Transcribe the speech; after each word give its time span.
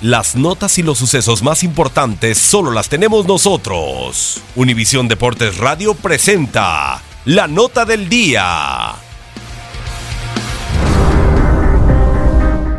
Las 0.00 0.36
notas 0.36 0.78
y 0.78 0.82
los 0.84 0.98
sucesos 0.98 1.42
más 1.42 1.64
importantes 1.64 2.38
solo 2.38 2.70
las 2.70 2.88
tenemos 2.88 3.26
nosotros. 3.26 4.40
Univisión 4.54 5.08
Deportes 5.08 5.58
Radio 5.58 5.92
presenta 5.94 7.02
la 7.24 7.48
nota 7.48 7.84
del 7.84 8.08
día. 8.08 8.92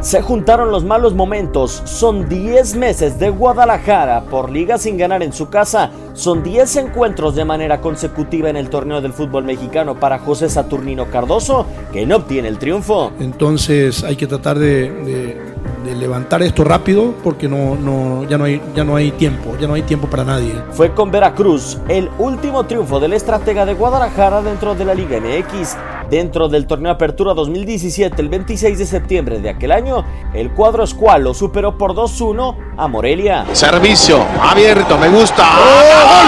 Se 0.01 0.21
juntaron 0.21 0.71
los 0.71 0.85
malos 0.85 1.13
momentos. 1.13 1.81
Son 1.85 2.29
10 2.29 2.75
meses 2.77 3.19
de 3.19 3.29
Guadalajara 3.29 4.21
por 4.23 4.49
liga 4.49 4.77
sin 4.77 4.97
ganar 4.97 5.21
en 5.21 5.33
su 5.33 5.49
casa. 5.49 5.91
Son 6.13 6.41
10 6.41 6.77
encuentros 6.77 7.35
de 7.35 7.43
manera 7.43 7.81
consecutiva 7.81 8.49
en 8.49 8.55
el 8.55 8.69
torneo 8.69 9.01
del 9.01 9.11
fútbol 9.11 9.43
mexicano 9.43 9.99
para 9.99 10.19
José 10.19 10.49
Saturnino 10.49 11.11
Cardoso, 11.11 11.67
que 11.91 12.05
no 12.05 12.15
obtiene 12.15 12.47
el 12.47 12.57
triunfo. 12.57 13.11
Entonces 13.19 14.05
hay 14.05 14.15
que 14.15 14.25
tratar 14.25 14.57
de, 14.57 14.89
de- 14.89 15.58
de 15.83 15.95
levantar 15.95 16.41
esto 16.41 16.63
rápido 16.63 17.13
porque 17.23 17.47
no, 17.47 17.75
no, 17.75 18.23
ya, 18.25 18.37
no 18.37 18.45
hay, 18.45 18.61
ya 18.75 18.83
no 18.83 18.95
hay 18.95 19.11
tiempo, 19.11 19.55
ya 19.59 19.67
no 19.67 19.73
hay 19.73 19.83
tiempo 19.83 20.07
para 20.07 20.23
nadie. 20.23 20.53
Fue 20.71 20.93
con 20.93 21.11
Veracruz 21.11 21.77
el 21.87 22.09
último 22.17 22.65
triunfo 22.65 22.99
del 22.99 23.13
estratega 23.13 23.65
de 23.65 23.73
Guadalajara 23.73 24.41
dentro 24.41 24.75
de 24.75 24.85
la 24.85 24.93
Liga 24.93 25.19
MX. 25.19 25.77
Dentro 26.09 26.49
del 26.49 26.65
torneo 26.65 26.91
Apertura 26.91 27.35
2017, 27.35 28.19
el 28.19 28.29
26 28.29 28.79
de 28.79 28.85
septiembre 28.87 29.39
de 29.39 29.51
aquel 29.51 29.71
año, 29.71 30.03
el 30.33 30.49
cuadro 30.51 30.83
escualo 30.83 31.35
superó 31.35 31.77
por 31.77 31.93
2-1 31.93 32.55
a 32.77 32.87
Morelia. 32.87 33.45
Servicio 33.53 34.25
abierto, 34.41 34.97
me 34.97 35.07
gusta. 35.07 35.43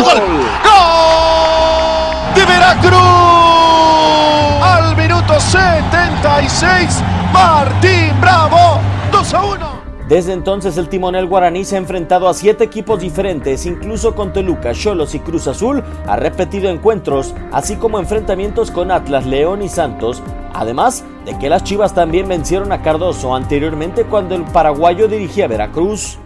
¡Gol! 0.04 0.22
¡Gol! 0.64 2.36
¡De 2.36 2.46
Veracruz! 2.46 3.02
Al 4.62 4.96
minuto 4.96 5.40
76, 5.40 7.04
Martín 7.34 8.14
Bravo, 8.22 8.58
2 8.58 8.58
a 8.58 8.58
1. 8.58 8.61
Desde 10.12 10.34
entonces 10.34 10.78
el 10.78 10.90
timonel 10.90 11.26
guaraní 11.26 11.64
se 11.64 11.76
ha 11.76 11.78
enfrentado 11.78 12.28
a 12.28 12.34
siete 12.34 12.66
equipos 12.66 13.00
diferentes, 13.00 13.66
incluso 13.66 14.14
con 14.14 14.34
Toluca, 14.34 14.74
Cholos 14.74 15.16
y 15.16 15.20
Cruz 15.20 15.48
Azul, 15.48 15.82
ha 16.06 16.18
repetido 16.18 16.70
encuentros, 16.70 17.34
así 17.54 17.78
como 17.78 17.98
enfrentamientos 17.98 18.72
con 18.72 18.92
Atlas, 18.92 19.26
León 19.26 19.62
y 19.62 19.70
Santos, 19.70 20.22
además 20.54 21.06
de 21.24 21.40
que 21.40 21.50
las 21.50 21.64
Chivas 21.64 21.96
también 21.96 22.28
vencieron 22.28 22.74
a 22.74 22.82
Cardoso 22.82 23.34
anteriormente 23.34 24.04
cuando 24.04 24.36
el 24.36 24.44
paraguayo 24.44 25.08
dirigía 25.08 25.48
Veracruz. 25.48 26.20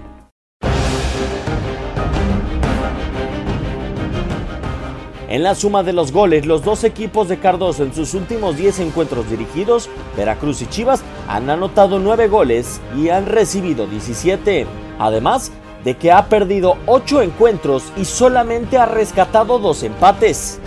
En 5.27 5.41
la 5.41 5.55
suma 5.55 5.81
de 5.81 5.91
los 5.91 6.11
goles, 6.11 6.45
los 6.45 6.63
dos 6.63 6.83
equipos 6.83 7.27
de 7.27 7.39
Cardoso 7.39 7.83
en 7.83 7.95
sus 7.95 8.13
últimos 8.13 8.57
10 8.57 8.79
encuentros 8.79 9.27
dirigidos, 9.27 9.89
Veracruz 10.15 10.61
y 10.61 10.67
Chivas, 10.67 11.01
han 11.27 11.49
anotado 11.49 11.97
9 11.97 12.27
goles 12.27 12.79
y 12.95 13.09
han 13.09 13.25
recibido 13.25 13.87
17. 13.87 14.67
Además 14.99 15.51
de 15.83 15.97
que 15.97 16.11
ha 16.11 16.25
perdido 16.29 16.77
8 16.85 17.23
encuentros 17.23 17.85
y 17.97 18.05
solamente 18.05 18.77
ha 18.77 18.85
rescatado 18.85 19.57
2 19.57 19.83
empates. 19.83 20.59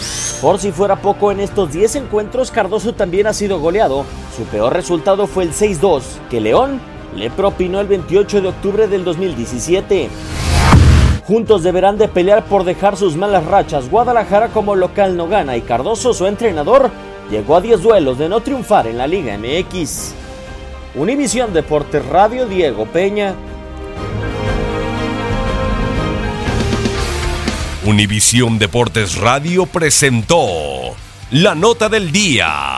Por 0.42 0.58
si 0.58 0.72
fuera 0.72 0.96
poco, 0.96 1.30
en 1.30 1.38
estos 1.38 1.72
10 1.72 1.96
encuentros 1.96 2.50
Cardoso 2.50 2.94
también 2.94 3.28
ha 3.28 3.34
sido 3.34 3.60
goleado. 3.60 4.04
Su 4.36 4.42
peor 4.44 4.72
resultado 4.72 5.28
fue 5.28 5.44
el 5.44 5.52
6-2, 5.52 6.02
que 6.30 6.40
León 6.40 6.80
le 7.14 7.30
propinó 7.30 7.80
el 7.80 7.86
28 7.86 8.40
de 8.40 8.48
octubre 8.48 8.88
del 8.88 9.04
2017. 9.04 10.08
Juntos 11.28 11.62
deberán 11.62 11.98
de 11.98 12.08
pelear 12.08 12.46
por 12.46 12.64
dejar 12.64 12.96
sus 12.96 13.14
malas 13.14 13.44
rachas. 13.44 13.90
Guadalajara 13.90 14.48
como 14.48 14.74
local 14.74 15.14
no 15.14 15.28
gana 15.28 15.58
y 15.58 15.60
Cardoso, 15.60 16.14
su 16.14 16.24
entrenador, 16.24 16.90
llegó 17.30 17.56
a 17.56 17.60
10 17.60 17.82
duelos 17.82 18.16
de 18.16 18.30
no 18.30 18.40
triunfar 18.40 18.86
en 18.86 18.96
la 18.96 19.06
Liga 19.06 19.36
MX. 19.36 20.14
Univisión 20.94 21.52
Deportes 21.52 22.06
Radio 22.06 22.46
Diego 22.46 22.86
Peña. 22.86 23.34
Univisión 27.84 28.58
Deportes 28.58 29.16
Radio 29.16 29.66
presentó 29.66 30.46
la 31.32 31.54
nota 31.54 31.90
del 31.90 32.10
día. 32.10 32.77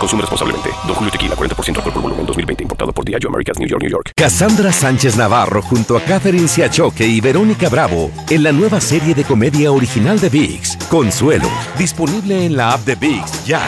Consume 0.00 0.22
responsablemente. 0.22 0.70
Don 0.86 0.94
Julio 0.94 1.10
Tequila, 1.10 1.36
40% 1.36 1.76
alcohol 1.76 1.92
por 1.92 2.02
volumen, 2.02 2.24
2020. 2.24 2.62
Importado 2.62 2.92
por 2.92 3.04
Diageo 3.04 3.28
Americas, 3.28 3.58
New 3.58 3.68
York, 3.68 3.82
New 3.82 3.90
York. 3.90 4.12
Cassandra 4.16 4.72
Sánchez 4.72 5.16
Navarro 5.16 5.60
junto 5.60 5.96
a 5.96 6.00
Catherine 6.00 6.48
Siachoque 6.48 7.06
y 7.06 7.20
Verónica 7.20 7.68
Bravo 7.68 8.10
en 8.30 8.42
la 8.42 8.50
nueva 8.50 8.80
serie 8.80 9.14
de 9.14 9.24
comedia 9.24 9.70
original 9.70 10.18
de 10.18 10.30
VIX, 10.30 10.76
Consuelo, 10.88 11.50
disponible 11.78 12.46
en 12.46 12.56
la 12.56 12.72
app 12.72 12.86
de 12.86 12.94
VIX 12.94 13.44
ya. 13.44 13.60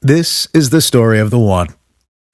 This 0.00 0.50
is 0.52 0.68
the 0.68 0.82
story 0.82 1.18
of 1.18 1.30
the 1.30 1.38
one. 1.38 1.68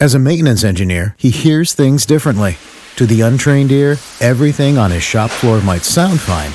As 0.00 0.14
a 0.14 0.19
maintenance 0.19 0.64
engineer, 0.64 1.14
he 1.17 1.31
hears 1.31 1.73
things 1.73 2.05
differently. 2.05 2.56
To 2.97 3.06
the 3.06 3.23
untrained 3.23 3.70
ear, 3.70 3.99
everything 4.20 4.76
on 4.76 4.91
his 4.91 5.05
shop 5.05 5.31
floor 5.31 5.61
might 5.61 5.85
sound 5.85 6.19
fine, 6.19 6.50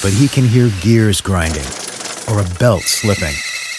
but 0.00 0.16
he 0.18 0.28
can 0.28 0.48
hear 0.48 0.70
gears 0.80 1.20
grinding 1.20 1.66
or 2.26 2.40
a 2.40 2.58
belt 2.58 2.82
slipping. 2.82 3.34